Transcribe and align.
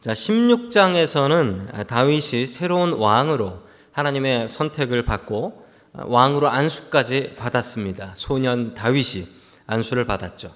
자, 0.00 0.14
16장에서는 0.14 1.86
다윗이 1.86 2.46
새로운 2.46 2.94
왕으로 2.94 3.58
하나님의 3.92 4.48
선택을 4.48 5.04
받고 5.04 5.66
왕으로 5.92 6.48
안수까지 6.48 7.34
받았습니다. 7.36 8.12
소년 8.14 8.72
다윗이 8.72 9.26
안수를 9.66 10.06
받았죠. 10.06 10.54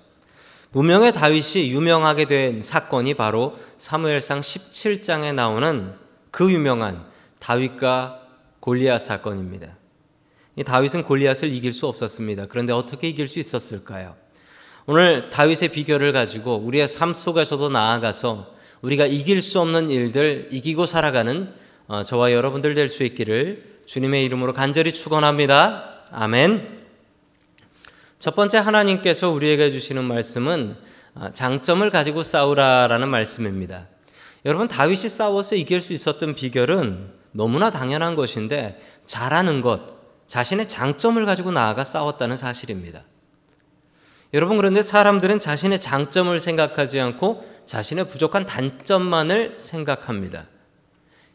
무명의 0.72 1.12
다윗이 1.12 1.68
유명하게 1.72 2.24
된 2.24 2.62
사건이 2.62 3.14
바로 3.14 3.58
사무엘상 3.76 4.40
17장에 4.40 5.34
나오는 5.34 5.92
그 6.30 6.50
유명한 6.50 7.04
다윗과 7.38 8.22
골리앗 8.60 9.02
사건입니다. 9.02 9.76
이 10.56 10.64
다윗은 10.64 11.02
골리앗을 11.02 11.52
이길 11.52 11.74
수 11.74 11.86
없었습니다. 11.86 12.46
그런데 12.46 12.72
어떻게 12.72 13.10
이길 13.10 13.28
수 13.28 13.38
있었을까요? 13.40 14.16
오늘 14.86 15.28
다윗의 15.28 15.68
비결을 15.68 16.12
가지고 16.12 16.56
우리의 16.56 16.88
삶 16.88 17.12
속에서도 17.12 17.68
나아가서 17.68 18.53
우리가 18.84 19.06
이길 19.06 19.40
수 19.40 19.60
없는 19.60 19.90
일들 19.90 20.48
이기고 20.50 20.84
살아가는 20.84 21.52
어, 21.86 22.04
저와 22.04 22.32
여러분들 22.32 22.74
될 22.74 22.88
수 22.90 23.02
있기를 23.02 23.80
주님의 23.86 24.24
이름으로 24.26 24.52
간절히 24.52 24.92
축원합니다. 24.92 26.02
아멘. 26.10 26.80
첫 28.18 28.34
번째 28.36 28.58
하나님께서 28.58 29.30
우리에게 29.30 29.70
주시는 29.70 30.04
말씀은 30.04 30.76
아, 31.14 31.32
장점을 31.32 31.88
가지고 31.90 32.22
싸우라라는 32.22 33.08
말씀입니다. 33.08 33.88
여러분 34.44 34.68
다윗이 34.68 35.08
싸워서 35.08 35.56
이길 35.56 35.80
수 35.80 35.92
있었던 35.94 36.34
비결은 36.34 37.10
너무나 37.32 37.70
당연한 37.70 38.16
것인데 38.16 38.80
잘하는 39.06 39.62
것, 39.62 39.80
자신의 40.26 40.68
장점을 40.68 41.24
가지고 41.24 41.52
나아가 41.52 41.84
싸웠다는 41.84 42.36
사실입니다. 42.36 43.02
여러분 44.34 44.56
그런데 44.56 44.82
사람들은 44.82 45.38
자신의 45.38 45.80
장점을 45.80 46.38
생각하지 46.40 46.98
않고 46.98 47.44
자신의 47.66 48.08
부족한 48.08 48.46
단점만을 48.46 49.54
생각합니다. 49.58 50.48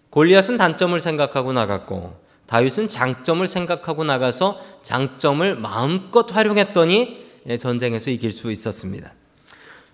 골리앗은 0.10 0.58
단점을 0.58 1.00
생각하고 1.00 1.54
나갔고 1.54 2.20
다윗은 2.46 2.90
장점을 2.90 3.48
생각하고 3.48 4.04
나가서 4.04 4.60
장점을 4.82 5.56
마음껏 5.56 6.30
활용했더니 6.30 7.26
예, 7.48 7.58
전쟁에서 7.58 8.12
이길 8.12 8.34
수 8.34 8.52
있었습니다. 8.52 9.14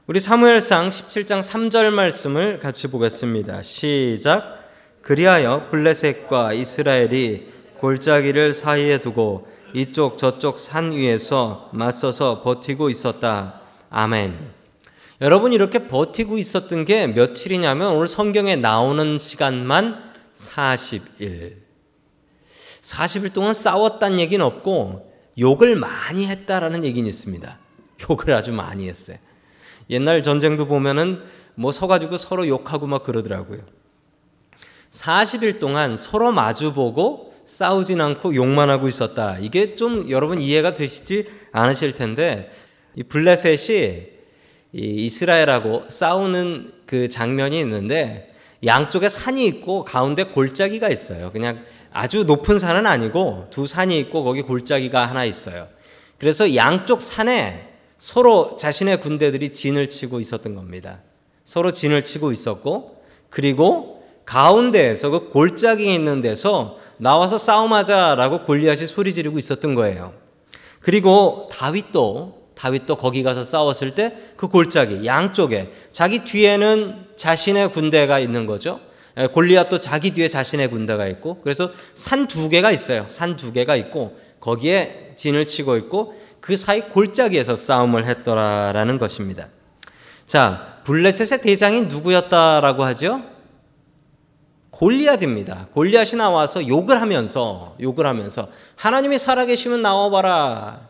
우리 0.08 0.20
사무엘상 0.20 0.90
17장 0.90 1.44
3절 1.44 1.92
말씀을 1.92 2.60
같이 2.60 2.88
보겠습니다. 2.88 3.62
시작. 3.62 4.68
그리하여 5.04 5.68
블레셋과 5.70 6.54
이스라엘이 6.54 7.50
골짜기를 7.78 8.54
사이에 8.54 8.98
두고 8.98 9.48
이쪽 9.76 10.18
저쪽 10.18 10.58
산 10.58 10.94
위에서 10.94 11.70
맞서서 11.74 12.44
버티고 12.44 12.90
있었다. 12.90 13.60
아멘. 13.90 14.54
여러분 15.20 15.52
이렇게 15.52 15.90
버티고 15.90 16.38
있었던 16.38 16.86
게 16.86 17.08
며칠이냐면 17.08 17.92
오늘 17.92 18.08
성경에 18.08 18.56
나오는 18.56 19.20
시간만 19.20 20.14
40일. 20.34 21.58
40일 22.84 23.34
동안 23.34 23.54
싸웠다는 23.54 24.22
얘기는 24.22 24.46
없고 24.46 25.14
욕을 25.38 25.76
많이 25.76 26.26
했다라는 26.26 26.86
얘기는 26.86 27.06
있습니다. 27.06 27.60
욕을 28.10 28.34
아주 28.34 28.54
많이 28.54 28.88
했어요. 28.88 29.18
옛날 29.90 30.24
전쟁도 30.24 30.68
보면은 30.68 31.22
뭐 31.56 31.74
서가지고 31.74 32.16
서로 32.16 32.48
욕하고 32.48 32.88
막 32.88 33.04
그러더라고요. 33.04 33.60
40일 34.92 35.60
동안 35.60 35.98
서로 35.98 36.32
마주보고 36.32 37.35
싸우진 37.46 38.02
않고 38.02 38.36
욕만 38.36 38.70
하고 38.70 38.88
있었다. 38.88 39.38
이게 39.40 39.76
좀 39.76 40.10
여러분 40.10 40.42
이해가 40.42 40.74
되시지 40.74 41.26
않으실 41.52 41.94
텐데 41.94 42.52
이 42.96 43.04
블레셋이 43.04 44.16
이 44.74 45.06
이스라엘하고 45.06 45.86
싸우는 45.88 46.72
그 46.86 47.08
장면이 47.08 47.60
있는데 47.62 48.34
양쪽에 48.66 49.10
산이 49.10 49.46
있고 49.46 49.84
가운데 49.84 50.24
골짜기가 50.24 50.90
있어요. 50.90 51.32
그냥 51.32 51.64
아주 51.94 52.24
높은 52.24 52.60
산은 52.60 52.86
아니고 52.86 53.48
두 53.52 53.68
산이 53.68 53.98
있고 54.00 54.24
거기 54.24 54.42
골짜기가 54.42 55.06
하나 55.06 55.24
있어요. 55.24 55.68
그래서 56.18 56.56
양쪽 56.56 57.02
산에 57.02 57.70
서로 57.98 58.58
자신의 58.58 59.02
군대들이 59.02 59.50
진을 59.50 59.90
치고 59.90 60.20
있었던 60.20 60.56
겁니다. 60.56 61.00
서로 61.44 61.72
진을 61.72 62.04
치고 62.04 62.32
있었고 62.32 63.04
그리고 63.30 63.95
가운데에서 64.26 65.10
그 65.10 65.30
골짜기에 65.30 65.94
있는 65.94 66.22
데서 66.22 66.78
나와서 66.98 67.38
싸움하자라고 67.38 68.44
골리앗이 68.46 68.88
소리 68.88 69.14
지르고 69.14 69.38
있었던 69.38 69.76
거예요. 69.76 70.14
그리고 70.80 71.50
다윗도 71.52 72.46
다윗도 72.56 72.96
거기 72.96 73.22
가서 73.24 73.44
싸웠을 73.44 73.96
때 73.96 74.16
그 74.38 74.48
골짜기 74.48 75.06
양쪽에 75.06 75.72
자기 75.92 76.24
뒤에는 76.24 77.06
자신의 77.18 77.72
군대가 77.72 78.20
있는 78.20 78.46
거죠. 78.46 78.80
예, 79.18 79.28
골리앗도 79.28 79.80
자기 79.80 80.12
뒤에 80.12 80.28
자신의 80.28 80.70
군대가 80.70 81.08
있고 81.08 81.40
그래서 81.42 81.72
산 81.94 82.28
두 82.28 82.50
개가 82.50 82.72
있어요. 82.72 83.06
산 83.08 83.38
두 83.38 83.52
개가 83.54 83.76
있고 83.78 84.18
거기에 84.40 85.14
진을 85.16 85.46
치고 85.46 85.78
있고 85.78 86.14
그 86.42 86.58
사이 86.58 86.82
골짜기에서 86.82 87.56
싸움을 87.56 88.06
했더라라는 88.06 88.98
것입니다. 89.00 89.48
자, 90.26 90.80
블레셋의 90.84 91.42
대장이 91.42 91.82
누구였다라고 91.84 92.84
하죠? 92.86 93.22
골리앗입니다. 94.76 95.68
골리앗이 95.72 96.18
나와서 96.18 96.68
욕을 96.68 97.02
하면서 97.02 97.76
욕을 97.80 98.06
하면서 98.06 98.50
하나님이 98.76 99.18
살아계시면 99.18 99.82
나와봐라. 99.82 100.90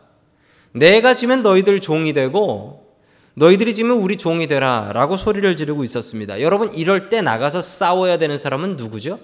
내가 0.72 1.14
지면 1.14 1.42
너희들 1.42 1.80
종이 1.80 2.12
되고 2.12 2.84
너희들이 3.34 3.76
지면 3.76 3.98
우리 3.98 4.16
종이 4.16 4.48
되라 4.48 4.90
라고 4.92 5.16
소리를 5.16 5.56
지르고 5.56 5.84
있었습니다. 5.84 6.40
여러분 6.40 6.72
이럴 6.74 7.08
때 7.10 7.22
나가서 7.22 7.62
싸워야 7.62 8.18
되는 8.18 8.38
사람은 8.38 8.76
누구죠? 8.76 9.20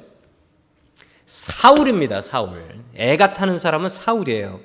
사울입니다. 1.27 2.21
사울. 2.21 2.63
애가 2.95 3.33
타는 3.33 3.59
사람은 3.59 3.89
사울이에요. 3.89 4.61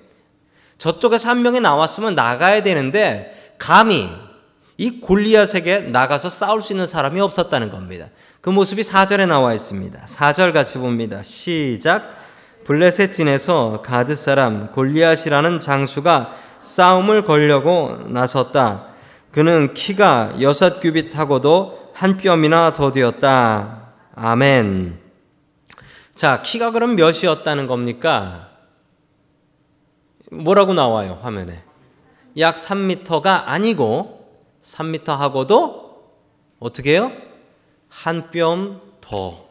저쪽에서 0.78 1.30
한 1.30 1.41
명이 1.41 1.59
나왔으면 1.59 2.13
나가야 2.13 2.62
되는데 2.62 3.56
감히 3.57 4.07
이 4.78 5.02
골리앗에게 5.02 5.80
나가서 5.80 6.30
싸울 6.30 6.62
수 6.62 6.74
있는 6.74 6.86
사람이 6.86 7.19
없었다는 7.19 7.72
겁니다. 7.72 8.09
그 8.47 8.50
모습이 8.50 8.81
4절에 8.81 9.28
나와 9.28 9.53
있습니다. 9.53 10.00
4절 10.06 10.53
같이 10.53 10.78
봅니다. 10.78 11.22
시작. 11.22 12.16
블레셋 12.63 13.12
진에서 13.12 13.81
가드 13.81 14.16
사람 14.16 14.72
골리앗이라는 14.72 15.59
장수가 15.59 16.34
싸움을 16.62 17.25
걸려고 17.25 17.97
나섰다. 18.07 18.86
그는 19.34 19.74
키가 19.74 20.36
여섯 20.40 20.80
규빗하고도 20.80 21.91
한 21.94 22.16
뼘이나 22.16 22.72
더 22.72 22.94
되었다. 22.94 23.91
아멘. 24.16 24.97
자, 26.16 26.41
키가 26.41 26.72
그럼 26.72 26.96
몇이었다는 26.96 27.68
겁니까? 27.68 28.47
뭐라고 30.31 30.74
나와요, 30.74 31.19
화면에? 31.22 31.66
약 32.38 32.56
3m가 32.56 33.44
아니고 33.46 34.25
3m하고도 34.63 35.96
어떻게 36.59 36.91
해요? 36.94 37.12
한 38.03 38.30
뼘 38.31 38.80
더. 39.02 39.47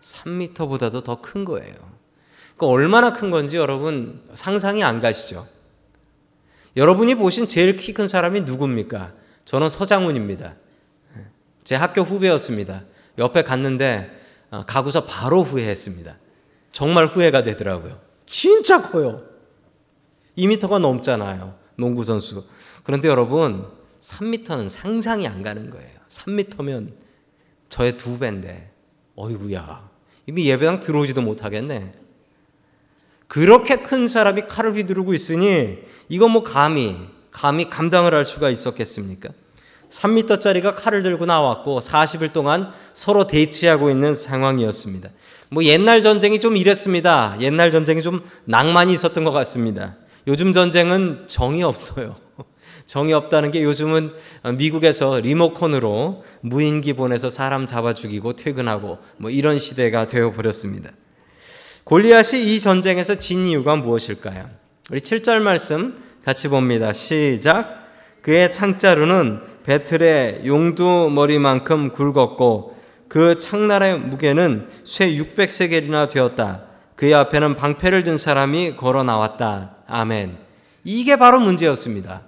3m보다도 0.00 1.02
더 1.04 1.20
큰 1.20 1.44
거예요. 1.44 1.74
그 2.56 2.66
얼마나 2.66 3.12
큰 3.12 3.30
건지 3.30 3.56
여러분 3.56 4.22
상상이 4.34 4.82
안 4.84 5.00
가시죠? 5.00 5.46
여러분이 6.76 7.14
보신 7.16 7.48
제일 7.48 7.76
키 7.76 7.92
큰 7.92 8.06
사람이 8.08 8.42
누굽니까? 8.42 9.12
저는 9.44 9.68
서장훈입니다. 9.68 10.54
제 11.64 11.74
학교 11.74 12.02
후배였습니다. 12.02 12.84
옆에 13.18 13.42
갔는데 13.42 14.10
어, 14.50 14.62
가고서 14.66 15.04
바로 15.06 15.42
후회했습니다. 15.42 16.16
정말 16.72 17.06
후회가 17.06 17.42
되더라고요. 17.42 18.00
진짜 18.26 18.82
커요. 18.82 19.22
2미터가 20.36 20.78
넘잖아요. 20.80 21.54
농구 21.76 22.04
선수. 22.04 22.44
그런데 22.82 23.08
여러분 23.08 23.66
3미터는 24.00 24.68
상상이 24.68 25.26
안 25.26 25.42
가는 25.42 25.70
거예요. 25.70 25.98
3미터면 26.08 26.92
저의 27.74 27.96
두 27.96 28.20
배인데 28.20 28.70
어이구야. 29.16 29.90
이미 30.28 30.48
예배당 30.48 30.78
들어오지도 30.78 31.22
못하겠네. 31.22 31.92
그렇게 33.26 33.78
큰 33.78 34.06
사람이 34.06 34.42
칼을 34.42 34.76
휘두르고 34.76 35.12
있으니 35.12 35.80
이거 36.08 36.28
뭐 36.28 36.44
감히 36.44 36.96
감히 37.32 37.68
감당을 37.68 38.14
할 38.14 38.24
수가 38.24 38.50
있었겠습니까? 38.50 39.30
3미터짜리가 39.90 40.76
칼을 40.76 41.02
들고 41.02 41.26
나왔고 41.26 41.80
40일 41.80 42.32
동안 42.32 42.72
서로 42.92 43.26
대치하고 43.26 43.90
있는 43.90 44.14
상황이었습니다. 44.14 45.10
뭐 45.48 45.64
옛날 45.64 46.00
전쟁이 46.00 46.38
좀 46.38 46.56
이랬습니다. 46.56 47.36
옛날 47.40 47.72
전쟁이 47.72 48.02
좀 48.02 48.22
낭만이 48.44 48.92
있었던 48.92 49.24
것 49.24 49.32
같습니다. 49.32 49.96
요즘 50.28 50.52
전쟁은 50.52 51.24
정이 51.26 51.64
없어요. 51.64 52.14
정이 52.86 53.12
없다는 53.12 53.50
게 53.50 53.62
요즘은 53.62 54.12
미국에서 54.56 55.20
리모컨으로 55.20 56.24
무인기 56.40 56.92
보내서 56.92 57.30
사람 57.30 57.66
잡아 57.66 57.94
죽이고 57.94 58.34
퇴근하고 58.34 58.98
뭐 59.16 59.30
이런 59.30 59.58
시대가 59.58 60.06
되어 60.06 60.32
버렸습니다. 60.32 60.90
골리앗이 61.84 62.42
이 62.42 62.60
전쟁에서 62.60 63.16
진 63.16 63.46
이유가 63.46 63.76
무엇일까요? 63.76 64.48
우리 64.90 65.00
7절 65.00 65.40
말씀 65.40 65.94
같이 66.24 66.48
봅니다. 66.48 66.92
시작. 66.92 67.84
그의 68.22 68.50
창자루는 68.50 69.42
배틀의 69.64 70.42
용두 70.46 71.10
머리만큼 71.12 71.92
굵었고 71.92 72.74
그 73.08 73.38
창날의 73.38 73.98
무게는 73.98 74.66
쇠 74.84 75.14
600세겔이나 75.14 76.08
되었다. 76.08 76.62
그의 76.96 77.14
앞에는 77.14 77.54
방패를 77.54 78.02
든 78.04 78.16
사람이 78.16 78.76
걸어 78.76 79.04
나왔다. 79.04 79.76
아멘. 79.86 80.38
이게 80.84 81.16
바로 81.16 81.38
문제였습니다. 81.40 82.22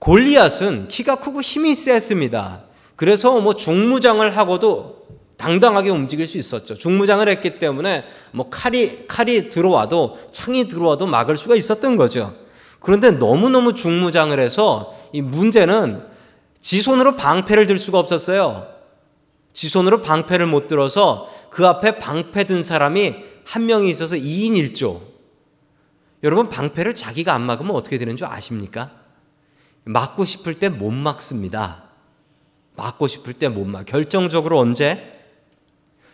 골리앗은 0.00 0.88
키가 0.88 1.16
크고 1.16 1.40
힘이 1.42 1.74
셌습니다. 1.74 2.62
그래서 2.96 3.40
뭐 3.40 3.54
중무장을 3.54 4.28
하고도 4.36 5.06
당당하게 5.36 5.90
움직일 5.90 6.26
수 6.26 6.36
있었죠. 6.36 6.74
중무장을 6.74 7.26
했기 7.28 7.58
때문에 7.58 8.04
뭐 8.32 8.50
칼이 8.50 9.06
칼이 9.06 9.48
들어와도 9.48 10.18
창이 10.32 10.68
들어와도 10.68 11.06
막을 11.06 11.36
수가 11.36 11.54
있었던 11.54 11.96
거죠. 11.96 12.34
그런데 12.80 13.10
너무너무 13.10 13.74
중무장을 13.74 14.38
해서 14.38 14.96
이 15.12 15.22
문제는 15.22 16.02
지 16.60 16.82
손으로 16.82 17.16
방패를 17.16 17.66
들 17.66 17.78
수가 17.78 17.98
없었어요. 17.98 18.66
지 19.52 19.68
손으로 19.68 20.02
방패를 20.02 20.46
못 20.46 20.66
들어서 20.66 21.28
그 21.50 21.66
앞에 21.66 21.98
방패 21.98 22.44
든 22.44 22.62
사람이 22.62 23.14
한 23.44 23.66
명이 23.66 23.90
있어서 23.90 24.16
2인 24.16 24.52
1조. 24.52 25.00
여러분 26.22 26.48
방패를 26.48 26.94
자기가 26.94 27.34
안 27.34 27.42
막으면 27.42 27.74
어떻게 27.74 27.98
되는 27.98 28.16
줄 28.16 28.26
아십니까? 28.26 28.99
막고 29.84 30.24
싶을 30.24 30.58
때 30.58 30.68
못 30.68 30.90
막습니다. 30.90 31.84
막고 32.76 33.06
싶을 33.06 33.34
때 33.34 33.48
못 33.48 33.66
막. 33.66 33.84
결정적으로 33.84 34.58
언제? 34.58 35.18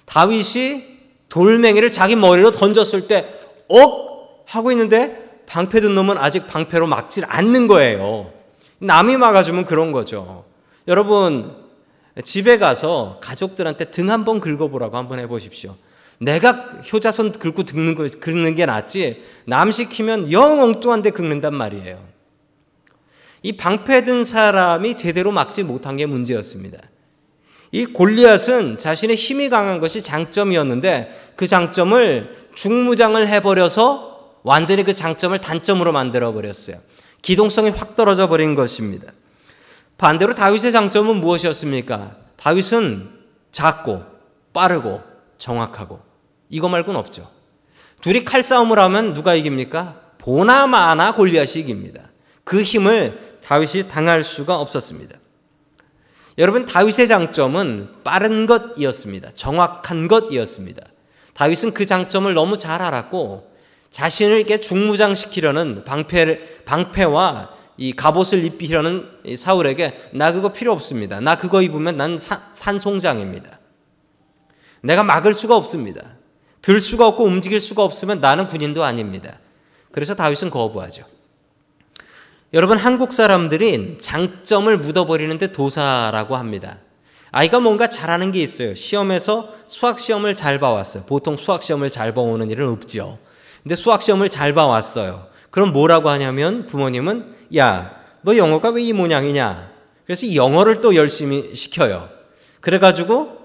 다윗이 0.06 0.96
돌멩이를 1.28 1.90
자기 1.90 2.16
머리로 2.16 2.52
던졌을 2.52 3.08
때, 3.08 3.28
억! 3.68 4.44
하고 4.46 4.70
있는데 4.70 5.42
방패 5.46 5.80
든 5.80 5.94
놈은 5.94 6.18
아직 6.18 6.46
방패로 6.46 6.86
막질 6.86 7.24
않는 7.26 7.66
거예요. 7.66 8.32
남이 8.78 9.16
막아주면 9.16 9.64
그런 9.64 9.90
거죠. 9.90 10.44
여러분, 10.86 11.56
집에 12.22 12.58
가서 12.58 13.18
가족들한테 13.20 13.86
등 13.86 14.10
한번 14.10 14.40
긁어보라고 14.40 14.96
한번 14.96 15.18
해보십시오. 15.18 15.74
내가 16.18 16.52
효자손 16.92 17.32
긁고 17.32 17.64
긁는, 17.64 17.94
거, 17.94 18.06
긁는 18.20 18.54
게 18.54 18.66
낫지, 18.66 19.22
남 19.46 19.70
시키면 19.70 20.30
영 20.32 20.62
엉뚱한데 20.62 21.10
긁는단 21.10 21.54
말이에요. 21.54 22.15
이 23.42 23.52
방패 23.52 24.04
든 24.04 24.24
사람이 24.24 24.96
제대로 24.96 25.32
막지 25.32 25.62
못한 25.62 25.96
게 25.96 26.06
문제였습니다. 26.06 26.78
이 27.72 27.84
골리앗은 27.84 28.78
자신의 28.78 29.16
힘이 29.16 29.48
강한 29.48 29.80
것이 29.80 30.02
장점이었는데 30.02 31.32
그 31.36 31.46
장점을 31.46 32.48
중무장을 32.54 33.28
해버려서 33.28 34.40
완전히 34.42 34.84
그 34.84 34.94
장점을 34.94 35.36
단점으로 35.38 35.92
만들어 35.92 36.32
버렸어요. 36.32 36.78
기동성이 37.22 37.70
확 37.70 37.96
떨어져 37.96 38.28
버린 38.28 38.54
것입니다. 38.54 39.12
반대로 39.98 40.34
다윗의 40.34 40.72
장점은 40.72 41.16
무엇이었습니까? 41.16 42.16
다윗은 42.36 43.10
작고 43.50 44.04
빠르고 44.52 45.02
정확하고 45.38 46.00
이거 46.48 46.68
말고는 46.68 46.98
없죠. 47.00 47.28
둘이 48.00 48.24
칼싸움을 48.24 48.78
하면 48.78 49.14
누가 49.14 49.34
이깁니까? 49.34 50.00
보나마나 50.18 51.12
골리앗이 51.12 51.62
이깁니다. 51.62 52.10
그 52.46 52.62
힘을 52.62 53.18
다윗이 53.42 53.88
당할 53.88 54.22
수가 54.22 54.60
없었습니다. 54.60 55.18
여러분 56.38 56.64
다윗의 56.64 57.08
장점은 57.08 57.88
빠른 58.04 58.46
것이었습니다. 58.46 59.32
정확한 59.34 60.06
것이었습니다. 60.06 60.84
다윗은 61.34 61.74
그 61.74 61.86
장점을 61.86 62.32
너무 62.34 62.56
잘 62.56 62.82
알았고 62.82 63.52
자신을 63.90 64.36
이렇게 64.36 64.60
중무장시키려는 64.60 65.82
방패 65.84 66.64
방패와 66.64 67.50
이 67.78 67.92
갑옷을 67.92 68.44
입히려는 68.44 69.08
사울에게 69.36 70.10
나 70.12 70.30
그거 70.30 70.52
필요 70.52 70.72
없습니다. 70.72 71.18
나 71.18 71.34
그거 71.34 71.62
입으면 71.62 71.96
난 71.96 72.16
산송장입니다. 72.16 73.58
내가 74.82 75.02
막을 75.02 75.34
수가 75.34 75.56
없습니다. 75.56 76.02
들 76.62 76.80
수가 76.80 77.08
없고 77.08 77.24
움직일 77.24 77.58
수가 77.58 77.82
없으면 77.82 78.20
나는 78.20 78.46
군인도 78.46 78.84
아닙니다. 78.84 79.40
그래서 79.90 80.14
다윗은 80.14 80.50
거부하죠. 80.50 81.15
여러분 82.56 82.78
한국 82.78 83.12
사람들이 83.12 83.98
장점을 84.00 84.74
묻어버리는데 84.78 85.52
도사라고 85.52 86.36
합니다. 86.36 86.78
아이가 87.30 87.60
뭔가 87.60 87.86
잘하는 87.86 88.32
게 88.32 88.42
있어요. 88.42 88.74
시험에서 88.74 89.52
수학 89.66 89.98
시험을 89.98 90.34
잘 90.34 90.58
봐왔어요. 90.58 91.02
보통 91.02 91.36
수학 91.36 91.62
시험을 91.62 91.90
잘 91.90 92.14
봐오는 92.14 92.48
일은 92.50 92.66
없죠. 92.70 93.18
근데 93.62 93.76
수학 93.76 94.00
시험을 94.00 94.30
잘 94.30 94.54
봐왔어요. 94.54 95.26
그럼 95.50 95.74
뭐라고 95.74 96.08
하냐면 96.08 96.66
부모님은 96.66 97.34
야, 97.58 97.94
너 98.22 98.34
영어가 98.38 98.70
왜 98.70 98.84
이 98.84 98.94
모양이냐? 98.94 99.70
그래서 100.06 100.34
영어를 100.34 100.80
또 100.80 100.94
열심히 100.94 101.54
시켜요. 101.54 102.08
그래가지고 102.62 103.36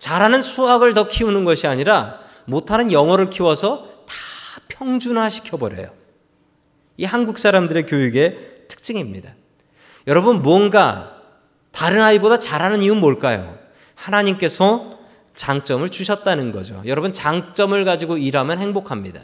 잘하는 0.00 0.42
수학을 0.42 0.94
더 0.94 1.06
키우는 1.06 1.44
것이 1.44 1.68
아니라 1.68 2.18
못하는 2.46 2.90
영어를 2.90 3.30
키워서 3.30 3.86
다 4.08 4.14
평준화 4.66 5.30
시켜버려요. 5.30 5.86
이 6.96 7.04
한국 7.04 7.38
사람들의 7.38 7.86
교육의 7.86 8.38
특징입니다. 8.68 9.34
여러분, 10.06 10.42
뭔가 10.42 11.20
다른 11.72 12.00
아이보다 12.00 12.38
잘하는 12.38 12.82
이유는 12.82 13.00
뭘까요? 13.00 13.58
하나님께서 13.94 14.98
장점을 15.34 15.88
주셨다는 15.88 16.52
거죠. 16.52 16.82
여러분, 16.86 17.12
장점을 17.12 17.84
가지고 17.84 18.16
일하면 18.16 18.58
행복합니다. 18.58 19.20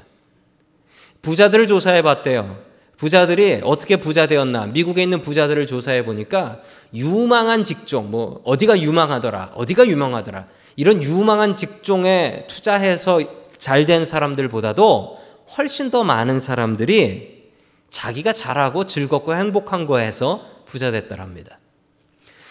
부자들을 1.22 1.66
조사해 1.66 2.02
봤대요. 2.02 2.58
부자들이 2.96 3.60
어떻게 3.62 3.96
부자 3.96 4.26
되었나? 4.26 4.66
미국에 4.66 5.02
있는 5.02 5.20
부자들을 5.20 5.66
조사해 5.66 6.04
보니까 6.04 6.60
유망한 6.94 7.64
직종, 7.64 8.10
뭐, 8.10 8.42
어디가 8.44 8.80
유망하더라, 8.80 9.52
어디가 9.54 9.86
유망하더라. 9.86 10.46
이런 10.76 11.02
유망한 11.02 11.56
직종에 11.56 12.46
투자해서 12.48 13.20
잘 13.58 13.86
된 13.86 14.04
사람들보다도 14.04 15.18
훨씬 15.56 15.90
더 15.90 16.02
많은 16.02 16.40
사람들이 16.40 17.39
자기가 17.90 18.32
잘하고 18.32 18.86
즐겁고 18.86 19.34
행복한 19.34 19.86
거에서 19.86 20.46
부자 20.66 20.90
됐더랍니다. 20.90 21.58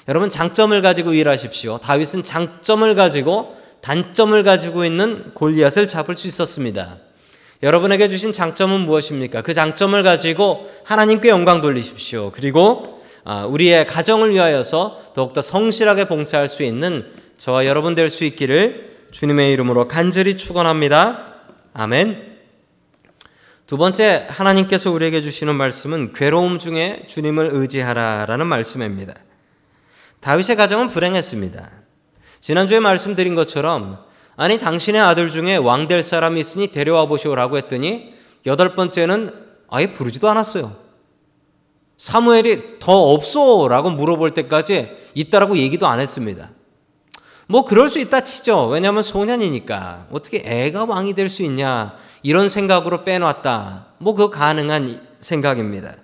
여러분 0.08 0.30
장점을 0.30 0.80
가지고 0.82 1.14
일하십시오. 1.14 1.78
다윗은 1.78 2.24
장점을 2.24 2.94
가지고 2.96 3.58
단점을 3.82 4.42
가지고 4.44 4.84
있는 4.84 5.34
골리앗을 5.34 5.88
잡을 5.88 6.16
수 6.18 6.28
있었습니다. 6.28 6.98
여러분에게 7.62 8.10
주신 8.10 8.32
장점은 8.32 8.82
무엇입니까? 8.82 9.42
그 9.42 9.54
장점을 9.54 10.02
가지고 10.04 10.70
하나님께 10.84 11.30
영광 11.30 11.62
돌리십시오. 11.62 12.32
그리고 12.32 13.02
아, 13.26 13.46
우리의 13.46 13.86
가정을 13.86 14.32
위하여서 14.32 15.12
더욱더 15.14 15.42
성실하게 15.42 16.08
봉사할 16.08 16.48
수 16.48 16.64
있는 16.64 17.06
저와 17.38 17.66
여러분 17.66 17.96
될 17.96 18.10
수 18.10 18.24
있기를 18.26 18.98
주님의 19.12 19.52
이름으로 19.54 19.88
간절히 19.88 20.38
축원합니다. 20.38 21.36
아멘. 21.74 22.29
두 23.70 23.78
번째 23.78 24.26
하나님께서 24.30 24.90
우리에게 24.90 25.22
주시는 25.22 25.54
말씀은 25.54 26.14
괴로움 26.14 26.58
중에 26.58 27.04
주님을 27.06 27.50
의지하라라는 27.52 28.48
말씀입니다. 28.48 29.14
다윗의 30.22 30.56
가정은 30.56 30.88
불행했습니다. 30.88 31.70
지난주에 32.40 32.80
말씀드린 32.80 33.36
것처럼 33.36 34.04
아니 34.36 34.58
당신의 34.58 35.00
아들 35.00 35.30
중에 35.30 35.58
왕 35.58 35.88
될 35.88 36.02
사람이 36.02 36.40
있으니 36.40 36.70
데려와 36.70 37.06
보시오라고 37.06 37.58
했더니 37.58 38.16
여덟 38.48 38.74
번째는 38.74 39.36
아예 39.70 39.94
부르지도 39.94 40.28
않았어요. 40.28 40.76
사무엘이 41.96 42.80
더 42.80 42.92
없어라고 43.14 43.92
물어볼 43.92 44.34
때까지 44.34 44.98
있다라고 45.14 45.60
얘기도 45.60 45.86
안 45.86 46.00
했습니다. 46.00 46.50
뭐 47.52 47.66
그럴 47.66 47.90
수 47.90 47.98
있다 47.98 48.22
치죠. 48.24 48.68
왜냐하면 48.68 49.02
소년이니까 49.02 50.06
어떻게 50.12 50.44
애가 50.46 50.86
왕이 50.86 51.16
될 51.16 51.30
수 51.30 51.42
있냐 51.44 51.96
이런 52.22 52.48
생각으로 52.48 53.04
빼놨다. 53.04 53.88
뭐 53.98 54.14
그 54.14 54.30
가능한 54.30 55.02
생각입니다. 55.18 55.96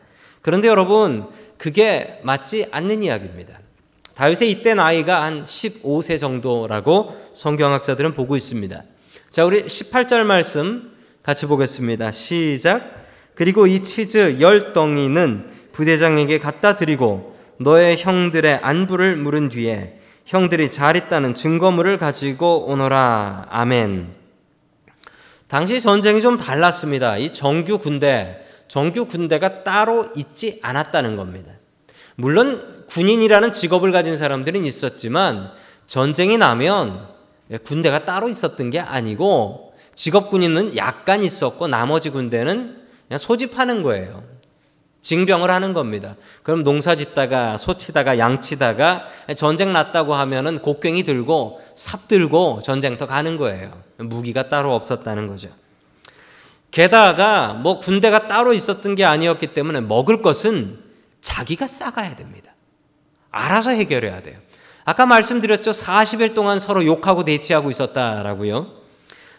그런데 0.42 0.68
여러분, 0.68 1.28
그게 1.60 2.20
맞지 2.24 2.68
않는 2.72 3.04
이야기입니다. 3.04 3.60
다윗의 4.16 4.50
이때 4.50 4.74
나이가 4.74 5.22
한 5.22 5.44
15세 5.44 6.20
정도라고 6.20 7.16
성경학자들은 7.32 8.16
보고 8.16 8.36
있습니다. 8.36 8.84
자, 9.30 9.46
우리 9.46 9.64
18절 9.64 10.24
말씀 10.24 10.92
같이 11.22 11.46
보겠습니다. 11.46 12.12
시작. 12.12 13.06
그리고 13.36 13.68
이 13.68 13.84
치즈 13.84 14.38
열 14.42 14.74
덩이는 14.74 15.46
부대장에게 15.74 16.40
갖다 16.40 16.76
드리고 16.76 17.36
너의 17.60 17.98
형들의 17.98 18.60
안부를 18.64 19.16
물은 19.18 19.50
뒤에 19.50 20.00
형들이 20.26 20.72
잘 20.72 20.96
있다는 20.96 21.36
증거물을 21.36 22.00
가지고 22.00 22.66
오너라. 22.66 23.46
아멘. 23.50 24.14
당시 25.48 25.80
전쟁이 25.80 26.20
좀 26.20 26.38
달랐습니다. 26.38 27.18
이 27.18 27.32
정규 27.32 27.78
군대, 27.78 28.44
정규 28.68 29.06
군대가 29.06 29.64
따로 29.64 30.08
있지 30.16 30.60
않았다는 30.64 31.16
겁니다. 31.16 31.52
물론 32.16 32.86
군인이라는 32.88 33.54
직업을 33.54 33.92
가진 33.92 34.18
사람들은 34.18 34.66
있었지만 34.66 35.52
전쟁이 35.86 36.38
나면 36.38 37.08
군대가 37.64 38.04
따로 38.04 38.28
있었던 38.28 38.72
게 38.72 38.80
아니고 38.80 39.74
직업 39.94 40.32
군인은 40.32 40.76
약간 40.76 41.22
있었고 41.22 41.68
나머지 41.68 42.10
군대는 42.10 42.82
그냥 43.08 43.18
소집하는 43.20 43.84
거예요. 43.84 44.24
징병을 45.06 45.52
하는 45.52 45.74
겁니다. 45.74 46.16
그럼 46.42 46.64
농사 46.64 46.96
짓다가 46.96 47.60
소 47.60 47.78
치다가 47.78 48.18
양 48.18 48.42
치다가 48.42 49.08
전쟁 49.36 49.72
났다고 49.72 50.16
하면은 50.16 50.58
곡괭이 50.58 51.04
들고 51.04 51.62
삽 51.76 52.08
들고 52.08 52.62
전쟁터 52.64 53.06
가는 53.06 53.38
거예요. 53.38 53.72
무기가 53.98 54.50
따로 54.50 54.74
없었다는 54.74 55.28
거죠. 55.28 55.50
게다가 56.72 57.54
뭐 57.54 57.78
군대가 57.78 58.28
따로 58.28 58.52
있었던 58.52 58.96
게 58.96 59.06
아니었기 59.06 59.54
때문에 59.54 59.82
먹을 59.82 60.24
것은 60.24 60.80
자기가 61.22 61.68
싸가야 61.68 62.16
됩니다. 62.16 62.56
알아서 63.30 63.70
해결해야 63.70 64.24
돼요. 64.24 64.40
아까 64.86 65.06
말씀드렸죠. 65.06 65.70
40일 65.70 66.34
동안 66.34 66.60
서로 66.60 66.84
욕하고 66.84 67.24
대치하고 67.24 67.70
있었다라고요. 67.70 68.72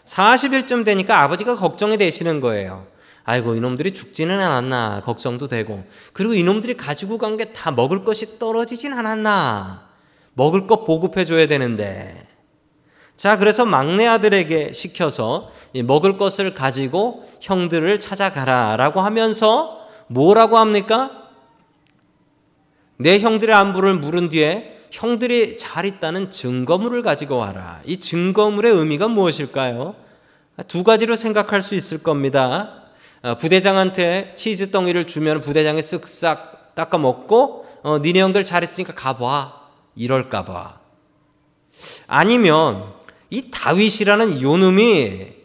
40일쯤 0.05 0.85
되니까 0.85 1.23
아버지가 1.23 1.57
걱정이 1.57 1.97
되시는 1.97 2.39
거예요. 2.39 2.87
아이고 3.29 3.55
이놈들이 3.55 3.91
죽지는 3.91 4.39
않았나 4.39 5.01
걱정도 5.03 5.49
되고 5.49 5.83
그리고 6.13 6.33
이놈들이 6.33 6.77
가지고 6.77 7.17
간 7.17 7.35
게 7.35 7.51
다 7.51 7.71
먹을 7.71 8.05
것이 8.05 8.39
떨어지진 8.39 8.93
않았나 8.93 9.85
먹을 10.33 10.65
것 10.65 10.85
보급해 10.85 11.25
줘야 11.25 11.45
되는데 11.45 12.25
자 13.17 13.37
그래서 13.37 13.65
막내 13.65 14.07
아들에게 14.07 14.71
시켜서 14.71 15.51
먹을 15.83 16.17
것을 16.17 16.53
가지고 16.53 17.27
형들을 17.41 17.99
찾아가라라고 17.99 19.01
하면서 19.01 19.81
뭐라고 20.07 20.57
합니까? 20.57 21.11
내 22.95 23.19
형들의 23.19 23.53
안부를 23.53 23.95
물은 23.95 24.29
뒤에 24.29 24.85
형들이 24.91 25.57
잘 25.57 25.83
있다는 25.85 26.29
증거물을 26.31 27.01
가지고 27.01 27.37
와라. 27.37 27.81
이 27.85 27.97
증거물의 27.97 28.71
의미가 28.71 29.09
무엇일까요? 29.09 29.95
두 30.69 30.83
가지로 30.85 31.17
생각할 31.17 31.61
수 31.61 31.75
있을 31.75 32.01
겁니다. 32.01 32.86
어, 33.23 33.35
부대장한테 33.35 34.33
치즈 34.35 34.71
덩이를 34.71 35.07
주면 35.07 35.41
부대장이 35.41 35.81
쓱싹 35.81 36.75
닦아 36.75 36.97
먹고 36.97 37.65
어, 37.83 37.99
니네 37.99 38.21
형들 38.21 38.45
잘했으니까 38.45 38.93
가봐 38.93 39.53
이럴까 39.95 40.45
봐 40.45 40.79
아니면 42.07 42.93
이 43.29 43.49
다윗이라는 43.51 44.41
요놈이 44.41 45.35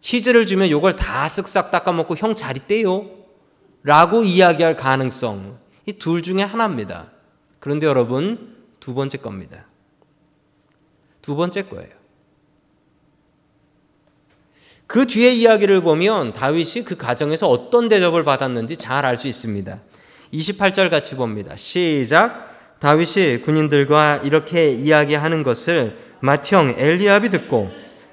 치즈를 0.00 0.46
주면 0.46 0.70
요걸 0.70 0.96
다 0.96 1.26
쓱싹 1.28 1.70
닦아 1.70 1.92
먹고 1.92 2.16
형 2.16 2.34
잘 2.34 2.56
있대요 2.56 3.06
라고 3.82 4.22
이야기할 4.22 4.76
가능성 4.76 5.58
이 5.86 5.92
둘 5.94 6.22
중에 6.22 6.42
하나입니다. 6.42 7.10
그런데 7.58 7.86
여러분 7.86 8.56
두 8.80 8.94
번째 8.94 9.18
겁니다. 9.18 9.66
두 11.20 11.34
번째 11.36 11.62
거예요. 11.62 11.90
그 14.92 15.06
뒤에 15.06 15.32
이야기를 15.32 15.80
보면 15.80 16.34
다윗이 16.34 16.84
그 16.84 16.98
가정에서 16.98 17.48
어떤 17.48 17.88
대접을 17.88 18.24
받았는지 18.24 18.76
잘 18.76 19.06
알 19.06 19.16
수 19.16 19.26
있습니다. 19.26 19.78
28절 20.34 20.90
같이 20.90 21.14
봅니다. 21.14 21.56
시작. 21.56 22.76
다윗이 22.78 23.40
군인들과 23.40 24.20
이렇게 24.22 24.68
이야기하는 24.68 25.44
것을 25.44 25.96
맏형 26.20 26.74
엘리압이 26.76 27.30
듣고 27.30 27.70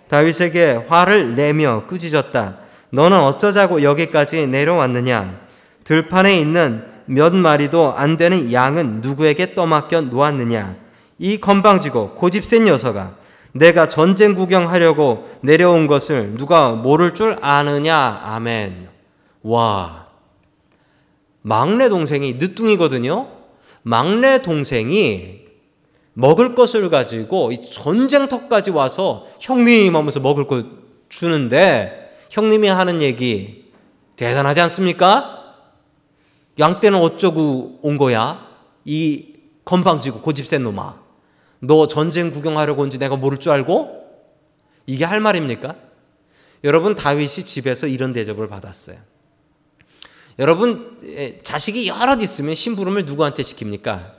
다윗에게 0.07 0.85
화를 0.87 1.35
내며 1.35 1.83
꾸짖었다. 1.85 2.59
너는 2.91 3.19
어쩌자고 3.19 3.83
여기까지 3.83 4.47
내려왔느냐? 4.47 5.37
들판에 5.83 6.39
있는 6.39 6.85
몇 7.07 7.35
마리도 7.35 7.93
안 7.97 8.15
되는 8.15 8.53
양은 8.53 9.01
누구에게 9.01 9.53
떠맡겨 9.53 9.99
놓았느냐? 9.99 10.77
이 11.17 11.41
건방지고 11.41 12.15
고집센 12.15 12.63
녀석아. 12.63 13.18
내가 13.59 13.89
전쟁 13.89 14.35
구경하려고 14.35 15.29
내려온 15.41 15.87
것을 15.87 16.37
누가 16.37 16.71
모를 16.71 17.13
줄 17.13 17.37
아느냐? 17.41 18.21
아멘. 18.23 18.87
와. 19.43 20.07
막내 21.41 21.89
동생이 21.89 22.35
늦둥이거든요. 22.35 23.27
막내 23.81 24.41
동생이 24.41 25.39
먹을 26.13 26.55
것을 26.55 26.89
가지고 26.89 27.51
전쟁터까지 27.53 28.71
와서 28.71 29.27
형님 29.39 29.95
하면서 29.95 30.19
먹을 30.21 30.47
것 30.47 30.65
주는데 31.09 32.13
형님이 32.29 32.69
하는 32.69 33.01
얘기 33.01 33.71
대단하지 34.15 34.61
않습니까? 34.61 35.55
양 36.59 36.79
때는 36.79 36.99
어쩌고 36.99 37.79
온 37.81 37.97
거야? 37.97 38.45
이 38.85 39.33
건방지고 39.65 40.21
고집센 40.21 40.63
놈아. 40.63 40.98
너 41.59 41.87
전쟁 41.87 42.31
구경하려고 42.31 42.81
온지 42.81 42.97
내가 42.97 43.15
모를 43.15 43.37
줄 43.37 43.51
알고? 43.51 43.99
이게 44.85 45.05
할 45.05 45.19
말입니까? 45.19 45.75
여러분 46.63 46.95
다윗이 46.95 47.27
집에서 47.27 47.87
이런 47.87 48.13
대접을 48.13 48.47
받았어요. 48.47 48.97
여러분 50.39 50.97
자식이 51.43 51.87
여럿 51.87 52.21
있으면 52.21 52.55
심부름을 52.55 53.05
누구한테 53.05 53.43
시킵니까? 53.43 54.13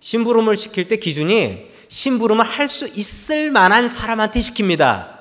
심부름을 0.00 0.56
시킬 0.56 0.88
때 0.88 0.96
기준이 0.96 1.70
심부름을 1.88 2.44
할 2.44 2.66
수 2.66 2.88
있을 2.88 3.50
만한 3.50 3.88
사람한테 3.88 4.40
시킵니다. 4.40 5.14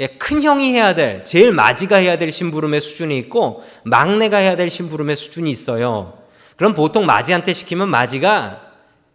예, 0.00 0.06
큰 0.06 0.42
형이 0.42 0.72
해야 0.72 0.94
될, 0.94 1.24
제일 1.24 1.52
마지가 1.52 1.96
해야 1.96 2.18
될 2.18 2.32
심부름의 2.32 2.80
수준이 2.80 3.16
있고 3.18 3.62
막내가 3.84 4.38
해야 4.38 4.56
될 4.56 4.68
심부름의 4.68 5.16
수준이 5.16 5.50
있어요. 5.50 6.18
그럼 6.56 6.74
보통 6.74 7.06
마지한테 7.06 7.52
시키면 7.52 7.88
마지가 7.88 8.73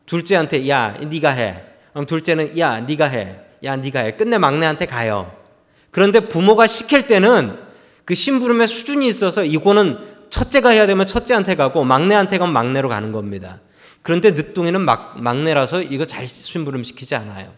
둘째한테 0.10 0.68
야 0.68 0.98
네가 1.00 1.30
해. 1.30 1.64
그럼 1.94 2.08
둘째는 2.08 2.58
야 2.58 2.80
네가 2.80 3.06
해. 3.06 3.36
야 3.64 3.76
네가 3.76 4.00
해. 4.00 4.16
끝내 4.16 4.40
막내한테 4.40 4.88
가요. 4.88 5.32
그런데 5.92 6.20
부모가 6.20 6.66
시킬 6.66 7.06
때는 7.06 7.56
그 8.06 8.16
심부름의 8.16 8.68
수준이 8.68 9.08
있어서 9.08 9.44
이거는 9.44 10.00
첫째가 10.32 10.70
해야 10.70 10.88
되면 10.88 11.06
첫째한테 11.06 11.54
가고 11.54 11.84
막내한테 11.84 12.40
가면 12.40 12.54
막내로 12.54 12.90
가는 12.90 13.12
겁니다. 13.12 13.62
그런데 14.02 14.32
늦둥이는 14.32 14.82
막, 14.82 15.22
막내라서 15.22 15.84
이거 15.84 16.06
잘 16.06 16.26
심부름 16.26 16.84
시키지 16.84 17.14
않아요. 17.14 17.54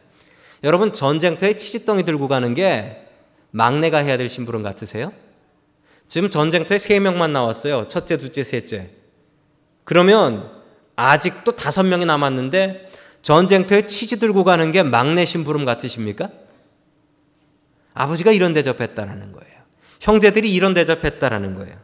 여러분 0.65 0.91
전쟁터에 0.91 1.55
치즈덩이 1.55 2.03
들고 2.03 2.27
가는 2.27 2.53
게 2.53 3.07
막내가 3.51 3.99
해야 3.99 4.17
될 4.17 4.27
심부름 4.27 4.61
같으세요? 4.61 5.13
지금 6.09 6.29
전쟁터에 6.29 6.77
세 6.77 6.99
명만 6.99 7.31
나왔어요. 7.31 7.87
첫째, 7.87 8.17
둘째, 8.17 8.43
셋째. 8.43 8.89
그러면 9.85 10.60
아직도 11.09 11.55
다섯 11.55 11.83
명이 11.83 12.05
남았는데 12.05 12.91
전쟁터에 13.23 13.87
치즈 13.87 14.19
들고 14.19 14.43
가는 14.43 14.71
게 14.71 14.83
막내 14.83 15.25
심부름 15.25 15.65
같으십니까? 15.65 16.29
아버지가 17.93 18.31
이런 18.31 18.53
대접했다라는 18.53 19.31
거예요. 19.31 19.51
형제들이 19.99 20.53
이런 20.53 20.73
대접했다라는 20.73 21.55
거예요. 21.55 21.75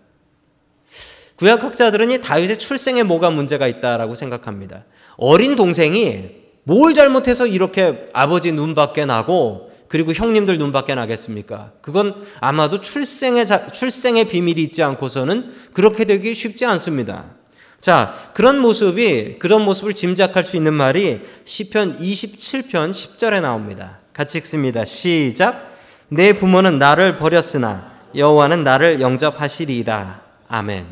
구약학자들은 1.37 2.11
이 2.11 2.21
다윗의 2.21 2.57
출생에 2.57 3.03
뭐가 3.03 3.29
문제가 3.29 3.67
있다라고 3.67 4.15
생각합니다. 4.15 4.85
어린 5.17 5.55
동생이 5.55 6.29
뭘 6.63 6.93
잘못해서 6.93 7.45
이렇게 7.47 8.09
아버지 8.13 8.51
눈 8.51 8.75
밖에 8.75 9.05
나고 9.05 9.71
그리고 9.87 10.13
형님들 10.13 10.57
눈 10.57 10.71
밖에 10.71 10.95
나겠습니까? 10.95 11.71
그건 11.81 12.25
아마도 12.39 12.81
출생의 12.81 13.45
출생의 13.71 14.25
비밀이 14.25 14.61
있지 14.63 14.83
않고서는 14.83 15.53
그렇게 15.73 16.05
되기 16.05 16.33
쉽지 16.33 16.65
않습니다. 16.65 17.36
자, 17.79 18.31
그런 18.33 18.59
모습이 18.59 19.37
그런 19.39 19.61
모습을 19.61 19.93
짐작할 19.93 20.43
수 20.43 20.57
있는 20.57 20.73
말이 20.73 21.21
시편 21.45 21.99
27편 21.99 22.91
10절에 22.91 23.41
나옵니다. 23.41 23.99
같이 24.13 24.37
읽습니다. 24.39 24.83
시작. 24.83 25.75
내 26.09 26.33
부모는 26.33 26.79
나를 26.79 27.17
버렸으나 27.17 27.91
여호와는 28.15 28.63
나를 28.63 28.99
영접하시리이다. 29.01 30.21
아멘. 30.47 30.87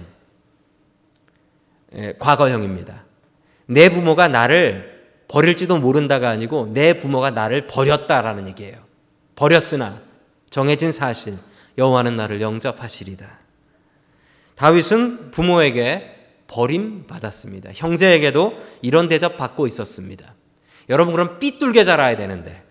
예, 1.96 2.14
과거형입니다. 2.20 3.04
내 3.68 3.90
부모가 3.90 4.28
나를 4.28 4.96
버릴지도 5.28 5.80
모른다가 5.80 6.30
아니고 6.30 6.72
내 6.74 6.94
부모가 7.00 7.32
나를 7.32 7.68
버렸다라는 7.68 8.48
얘기예요. 8.50 8.78
버렸으나 9.36 10.02
정해진 10.50 10.92
사실 10.92 11.36
여호와는 11.78 12.16
나를 12.16 12.42
영접하시리다. 12.42 13.40
다윗은 14.56 15.32
부모에게 15.32 16.15
버림받았습니다. 16.56 17.72
형제에게도 17.76 18.58
이런 18.82 19.10
대접 19.10 19.36
받고 19.38 19.68
있었습니다. 19.68 20.34
여러분 20.88 21.14
그럼 21.14 21.38
삐뚤게 21.40 21.84
자라야 21.84 22.16
되는데 22.16 22.64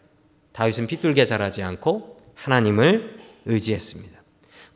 다윗은 0.53 0.87
삐뚤게 0.87 1.27
자라지 1.27 1.63
않고 1.63 2.17
하나님을 2.35 3.19
의지했습니다. 3.45 4.15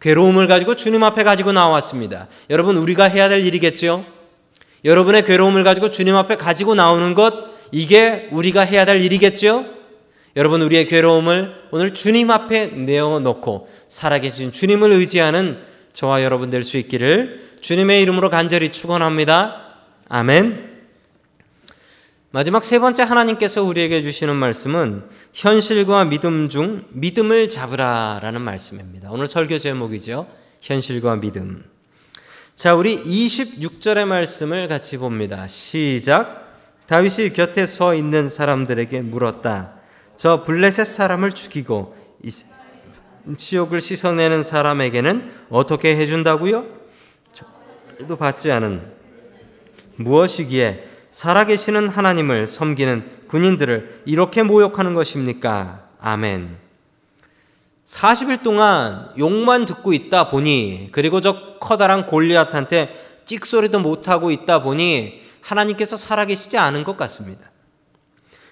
괴로움을 0.00 0.46
가지고 0.46 0.76
주님 0.76 1.02
앞에 1.02 1.24
가지고 1.24 1.52
나왔습니다. 1.52 2.28
여러분 2.50 2.76
우리가 2.76 3.04
해야 3.04 3.28
될 3.28 3.44
일이겠죠? 3.44 4.04
여러분의 4.84 5.24
괴로움을 5.24 5.64
가지고 5.64 5.90
주님 5.90 6.14
앞에 6.14 6.36
가지고 6.36 6.74
나오는 6.74 7.14
것 7.14 7.32
이게 7.72 8.28
우리가 8.30 8.60
해야 8.60 8.84
될 8.84 9.00
일이겠죠? 9.00 9.64
여러분 10.36 10.62
우리의 10.62 10.86
괴로움을 10.86 11.54
오늘 11.72 11.94
주님 11.94 12.30
앞에 12.30 12.66
내어놓고 12.66 13.68
살아계신 13.88 14.52
주님을 14.52 14.92
의지하는 14.92 15.58
저와 15.94 16.22
여러분 16.22 16.50
될 16.50 16.62
수 16.62 16.76
있기를 16.76 17.47
주님의 17.60 18.02
이름으로 18.02 18.30
간절히 18.30 18.70
축원합니다. 18.70 19.74
아멘. 20.08 20.68
마지막 22.30 22.64
세 22.64 22.78
번째 22.78 23.02
하나님께서 23.04 23.62
우리에게 23.62 24.02
주시는 24.02 24.36
말씀은 24.36 25.04
현실과 25.32 26.04
믿음 26.04 26.48
중 26.48 26.84
믿음을 26.90 27.48
잡으라라는 27.48 28.40
말씀입니다. 28.42 29.10
오늘 29.10 29.26
설교 29.26 29.58
제목이죠. 29.58 30.26
현실과 30.60 31.16
믿음. 31.16 31.64
자, 32.54 32.74
우리 32.74 33.02
26절의 33.02 34.04
말씀을 34.06 34.68
같이 34.68 34.98
봅니다. 34.98 35.48
시작. 35.48 36.54
다윗이 36.86 37.32
곁에 37.32 37.66
서 37.66 37.94
있는 37.94 38.28
사람들에게 38.28 39.00
물었다. 39.02 39.74
저 40.16 40.42
블레셋 40.42 40.86
사람을 40.86 41.32
죽이고 41.32 41.94
지옥을 43.36 43.80
씻어내는 43.80 44.42
사람에게는 44.42 45.30
어떻게 45.50 45.96
해준다고요? 45.96 46.77
도 48.06 48.16
받지 48.16 48.52
않은 48.52 48.92
무엇이기에 49.96 50.88
살아계시는 51.10 51.88
하나님을 51.88 52.46
섬기는 52.46 53.26
군인들을 53.26 54.02
이렇게 54.04 54.42
모욕하는 54.42 54.94
것입니까? 54.94 55.88
아멘. 56.00 56.56
40일 57.86 58.42
동안 58.42 59.10
욕만 59.18 59.66
듣고 59.66 59.92
있다 59.92 60.30
보니 60.30 60.90
그리고 60.92 61.20
저 61.20 61.58
커다란 61.58 62.06
골리앗한테 62.06 63.22
찍소리도 63.24 63.80
못하고 63.80 64.30
있다 64.30 64.62
보니 64.62 65.22
하나님께서 65.40 65.96
살아계시지 65.96 66.58
않은 66.58 66.84
것 66.84 66.96
같습니다. 66.96 67.50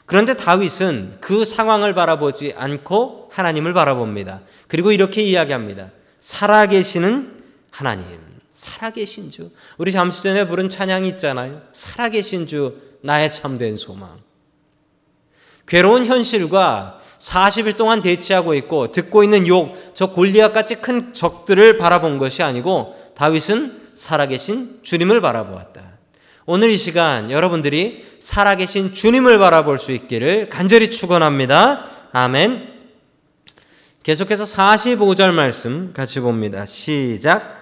그런데 0.07 0.35
다윗은 0.35 1.19
그 1.21 1.45
상황을 1.45 1.95
바라보지 1.95 2.55
않고 2.57 3.31
하나님을 3.33 3.75
바라봅니다. 3.75 4.41
그리고 4.69 4.93
이렇게 4.93 5.23
이야기합니다. 5.23 5.91
살아계시는 6.21 7.45
하나님, 7.71 8.07
살아계신 8.57 9.31
주. 9.31 9.51
우리 9.77 9.93
잠시 9.93 10.23
전에 10.23 10.47
부른 10.47 10.71
찬양이 10.71 11.07
있잖아요. 11.11 11.61
살아계신 11.73 12.47
주, 12.47 12.81
나의 13.03 13.31
참된 13.31 13.77
소망. 13.77 14.19
괴로운 15.67 16.07
현실과 16.07 16.99
40일 17.19 17.77
동안 17.77 18.01
대치하고 18.01 18.55
있고 18.55 18.93
듣고 18.93 19.23
있는 19.23 19.47
욕, 19.47 19.77
저 19.93 20.07
골리앗 20.07 20.55
같이 20.55 20.77
큰 20.77 21.13
적들을 21.13 21.77
바라본 21.77 22.17
것이 22.19 22.43
아니고 22.43 22.97
다윗은 23.15 23.91
살아계신 23.95 24.81
주님을 24.83 25.21
바라보았다. 25.21 25.83
오늘 26.47 26.71
이 26.71 26.79
시간 26.79 27.31
여러분들이 27.31 28.07
살아계신 28.21 28.95
주님을 28.95 29.39
바라볼 29.39 29.79
수 29.79 29.93
있기를 29.93 30.49
간절히 30.49 30.91
축원합니다. 30.91 31.85
아멘. 32.13 32.75
계속해서 34.03 34.45
45절 34.45 35.33
말씀 35.33 35.93
같이 35.93 36.21
봅니다. 36.21 36.65
시작. 36.65 37.56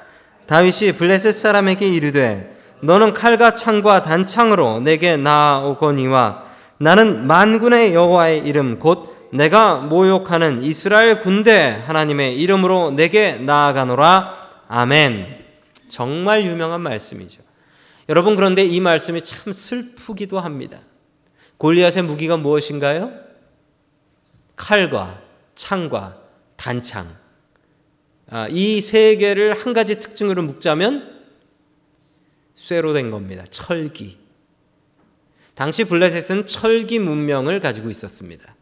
다윗이 0.47 0.93
블레셋 0.93 1.35
사람에게 1.35 1.89
이르되 1.89 2.57
너는 2.83 3.15
칼과 3.15 3.55
창과 3.55 4.03
단창으로 4.03 4.81
내게 4.81 5.17
나아오거니와 5.17 6.45
나는 6.79 7.27
만군의 7.27 7.95
여호와의 7.95 8.41
이름 8.41 8.79
곧 8.79 9.31
내가 9.33 9.77
모욕하는 9.77 10.63
이스라엘 10.63 11.21
군대 11.21 11.83
하나님의 11.87 12.41
이름으로 12.41 12.93
내게 12.93 13.33
나아가노라. 13.33 14.45
아멘. 14.69 15.45
정말 15.89 16.45
유명한 16.45 16.83
말씀이죠. 16.83 17.43
여러분 18.09 18.37
그런데 18.37 18.65
이 18.65 18.81
말씀이 18.81 19.23
참 19.23 19.53
슬프기도 19.53 20.39
합니다. 20.39 20.79
골리앗의 21.57 22.03
무기가 22.05 22.37
무엇인가요? 22.37 23.11
칼과 24.57 25.21
창과 25.55 26.17
단창. 26.57 27.07
아, 28.31 28.49
이세 28.50 29.16
개를 29.16 29.52
한 29.52 29.73
가지 29.73 30.00
특징으로 30.00 30.43
묶자면 30.43 31.12
쇠로 32.54 32.93
된 32.93 33.11
겁니다. 33.11 33.45
철기. 33.50 34.19
당시 35.54 35.85
블레셋은 35.85 36.47
철기 36.47 36.99
문명을 36.99 37.61
가지고 37.61 37.90
있었습니다. 37.90 38.57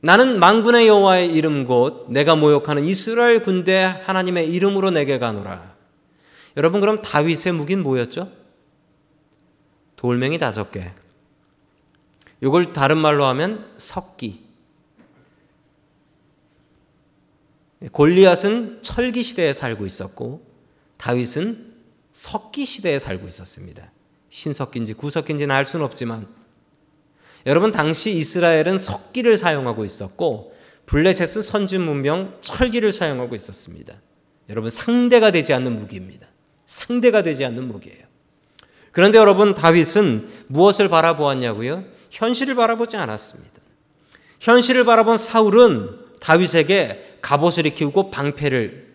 나는 0.00 0.38
만군의 0.38 0.86
여호와의 0.86 1.34
이름 1.34 1.64
곧 1.64 2.06
내가 2.10 2.36
모욕하는 2.36 2.84
이스라엘 2.84 3.42
군대 3.42 3.82
하나님의 4.04 4.50
이름으로 4.52 4.90
내게 4.90 5.18
가노라. 5.18 5.74
여러분 6.56 6.80
그럼 6.80 7.02
다윗의 7.02 7.52
무기는 7.52 7.82
뭐였죠? 7.82 8.30
돌멩이 9.96 10.38
다섯 10.38 10.70
개. 10.70 10.92
이걸 12.42 12.72
다른 12.72 12.98
말로 12.98 13.24
하면 13.24 13.72
석기. 13.78 14.45
골리앗은 17.92 18.80
철기 18.82 19.22
시대에 19.22 19.52
살고 19.52 19.86
있었고 19.86 20.46
다윗은 20.96 21.74
석기 22.12 22.64
시대에 22.64 22.98
살고 22.98 23.26
있었습니다. 23.28 23.92
신석기인지 24.30 24.94
구석기인지는 24.94 25.54
알 25.54 25.64
수는 25.64 25.84
없지만 25.84 26.26
여러분 27.44 27.70
당시 27.70 28.12
이스라엘은 28.12 28.78
석기를 28.78 29.38
사용하고 29.38 29.84
있었고 29.84 30.54
블레셋은 30.86 31.42
선진 31.42 31.82
문명 31.82 32.36
철기를 32.40 32.92
사용하고 32.92 33.34
있었습니다. 33.34 33.94
여러분 34.48 34.70
상대가 34.70 35.30
되지 35.30 35.52
않는 35.52 35.76
무기입니다. 35.76 36.26
상대가 36.64 37.22
되지 37.22 37.44
않는 37.44 37.68
무기예요. 37.68 38.04
그런데 38.92 39.18
여러분 39.18 39.54
다윗은 39.54 40.28
무엇을 40.48 40.88
바라보았냐고요? 40.88 41.84
현실을 42.10 42.54
바라보지 42.54 42.96
않았습니다. 42.96 43.60
현실을 44.40 44.84
바라본 44.84 45.18
사울은 45.18 45.98
다윗에게 46.20 47.15
갑옷을 47.26 47.66
입히고 47.66 48.12
방패를 48.12 48.86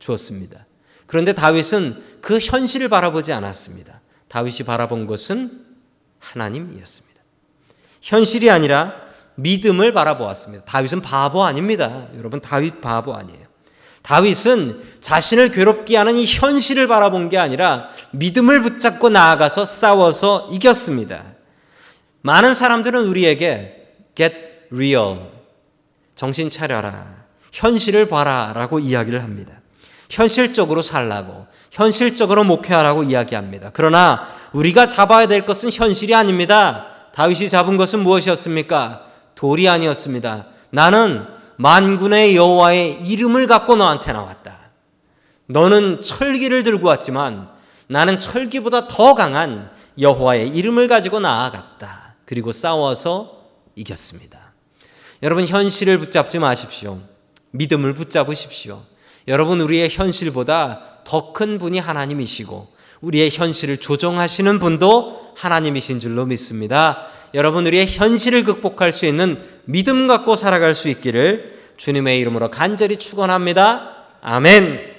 주었습니다. 0.00 0.66
그런데 1.06 1.32
다윗은 1.32 2.20
그 2.20 2.38
현실을 2.38 2.90
바라보지 2.90 3.32
않았습니다. 3.32 4.02
다윗이 4.28 4.58
바라본 4.66 5.06
것은 5.06 5.64
하나님이었습니다. 6.18 7.22
현실이 8.02 8.50
아니라 8.50 8.94
믿음을 9.36 9.94
바라보았습니다. 9.94 10.66
다윗은 10.66 11.00
바보 11.00 11.42
아닙니다. 11.42 12.08
여러분, 12.18 12.42
다윗 12.42 12.82
바보 12.82 13.14
아니에요. 13.14 13.46
다윗은 14.02 14.82
자신을 15.00 15.50
괴롭게 15.52 15.96
하는 15.96 16.16
이 16.16 16.26
현실을 16.26 16.86
바라본 16.86 17.30
게 17.30 17.38
아니라 17.38 17.88
믿음을 18.10 18.60
붙잡고 18.60 19.08
나아가서 19.08 19.64
싸워서 19.64 20.50
이겼습니다. 20.52 21.24
많은 22.20 22.52
사람들은 22.52 23.06
우리에게 23.06 23.94
get 24.14 24.36
real, 24.70 25.30
정신 26.14 26.50
차려라, 26.50 27.19
현실을 27.52 28.08
봐라 28.08 28.52
라고 28.54 28.78
이야기를 28.78 29.22
합니다. 29.22 29.60
현실적으로 30.08 30.82
살라고, 30.82 31.46
현실적으로 31.70 32.44
목회하라고 32.44 33.04
이야기합니다. 33.04 33.70
그러나 33.72 34.26
우리가 34.52 34.86
잡아야 34.86 35.26
될 35.26 35.46
것은 35.46 35.70
현실이 35.70 36.14
아닙니다. 36.14 36.86
다윗이 37.14 37.48
잡은 37.48 37.76
것은 37.76 38.00
무엇이었습니까? 38.00 39.06
돌이 39.34 39.68
아니었습니다. 39.68 40.46
나는 40.70 41.24
만군의 41.56 42.36
여호와의 42.36 43.02
이름을 43.04 43.46
갖고 43.46 43.76
너한테 43.76 44.12
나왔다. 44.12 44.58
너는 45.46 46.00
철기를 46.02 46.62
들고 46.62 46.88
왔지만 46.88 47.48
나는 47.86 48.18
철기보다 48.18 48.86
더 48.86 49.14
강한 49.14 49.70
여호와의 49.98 50.48
이름을 50.48 50.88
가지고 50.88 51.20
나아갔다. 51.20 52.14
그리고 52.24 52.52
싸워서 52.52 53.42
이겼습니다. 53.74 54.38
여러분 55.22 55.46
현실을 55.46 55.98
붙잡지 55.98 56.38
마십시오. 56.38 57.00
믿음을 57.52 57.94
붙잡으십시오. 57.94 58.82
여러분 59.28 59.60
우리의 59.60 59.88
현실보다 59.90 61.02
더 61.04 61.32
큰 61.32 61.58
분이 61.58 61.78
하나님이시고 61.78 62.68
우리의 63.00 63.30
현실을 63.30 63.78
조정하시는 63.78 64.58
분도 64.58 65.32
하나님이신 65.36 66.00
줄로 66.00 66.26
믿습니다. 66.26 67.06
여러분 67.34 67.66
우리의 67.66 67.86
현실을 67.86 68.44
극복할 68.44 68.92
수 68.92 69.06
있는 69.06 69.42
믿음 69.64 70.06
갖고 70.06 70.36
살아갈 70.36 70.74
수 70.74 70.88
있기를 70.88 71.58
주님의 71.76 72.18
이름으로 72.18 72.50
간절히 72.50 72.96
축원합니다. 72.96 73.96
아멘. 74.20 74.90